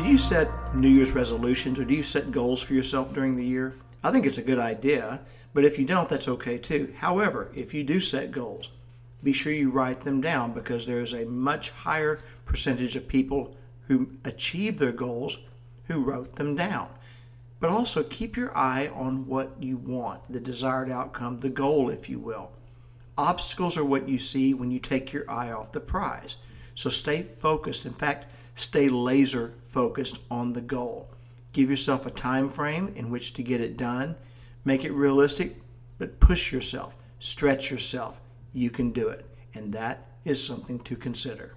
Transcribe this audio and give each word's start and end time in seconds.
you 0.00 0.18
set 0.18 0.74
New 0.74 0.88
Year's 0.88 1.12
resolutions 1.12 1.78
or 1.78 1.84
do 1.84 1.94
you 1.94 2.02
set 2.02 2.30
goals 2.30 2.62
for 2.62 2.74
yourself 2.74 3.12
during 3.12 3.36
the 3.36 3.44
year? 3.44 3.74
I 4.02 4.10
think 4.10 4.26
it's 4.26 4.38
a 4.38 4.42
good 4.42 4.58
idea, 4.58 5.20
but 5.54 5.64
if 5.64 5.78
you 5.78 5.84
don't, 5.84 6.08
that's 6.08 6.28
okay 6.28 6.58
too. 6.58 6.92
However, 6.96 7.50
if 7.54 7.72
you 7.72 7.84
do 7.84 8.00
set 8.00 8.30
goals, 8.30 8.70
be 9.22 9.32
sure 9.32 9.52
you 9.52 9.70
write 9.70 10.00
them 10.00 10.20
down 10.20 10.52
because 10.52 10.86
there 10.86 11.00
is 11.00 11.12
a 11.12 11.24
much 11.24 11.70
higher 11.70 12.20
percentage 12.44 12.96
of 12.96 13.06
people 13.06 13.56
who 13.86 14.10
achieve 14.24 14.78
their 14.78 14.92
goals 14.92 15.38
who 15.88 16.00
wrote 16.00 16.36
them 16.36 16.56
down. 16.56 16.88
But 17.60 17.70
also 17.70 18.02
keep 18.02 18.36
your 18.36 18.56
eye 18.56 18.90
on 18.94 19.26
what 19.26 19.62
you 19.62 19.76
want, 19.76 20.20
the 20.32 20.40
desired 20.40 20.90
outcome, 20.90 21.40
the 21.40 21.50
goal, 21.50 21.90
if 21.90 22.08
you 22.08 22.18
will. 22.18 22.50
Obstacles 23.16 23.76
are 23.76 23.84
what 23.84 24.08
you 24.08 24.18
see 24.18 24.54
when 24.54 24.70
you 24.70 24.78
take 24.78 25.12
your 25.12 25.30
eye 25.30 25.52
off 25.52 25.72
the 25.72 25.80
prize. 25.80 26.36
So 26.74 26.90
stay 26.90 27.22
focused. 27.22 27.86
In 27.86 27.92
fact, 27.92 28.32
stay 28.54 28.88
laser 28.88 29.54
focused 29.62 30.20
on 30.30 30.52
the 30.52 30.60
goal. 30.60 31.10
Give 31.52 31.70
yourself 31.70 32.06
a 32.06 32.10
time 32.10 32.48
frame 32.48 32.92
in 32.96 33.10
which 33.10 33.34
to 33.34 33.42
get 33.42 33.60
it 33.60 33.76
done. 33.76 34.16
Make 34.64 34.84
it 34.84 34.92
realistic, 34.92 35.60
but 35.98 36.20
push 36.20 36.52
yourself, 36.52 36.96
stretch 37.18 37.70
yourself. 37.70 38.20
You 38.52 38.70
can 38.70 38.92
do 38.92 39.08
it. 39.08 39.26
And 39.54 39.72
that 39.72 40.06
is 40.24 40.44
something 40.44 40.78
to 40.80 40.96
consider. 40.96 41.54